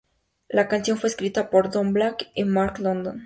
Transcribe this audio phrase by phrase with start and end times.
[0.49, 3.19] La canción fue escrita por Don Black y Mark London.